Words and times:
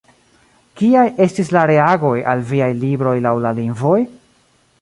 Kiaj 0.79 1.03
estis 1.25 1.51
la 1.57 1.67
reagoj 1.73 2.15
al 2.33 2.43
viaj 2.53 2.73
libroj 2.87 3.15
laŭ 3.27 3.37
la 3.47 3.53
lingvoj? 3.63 3.99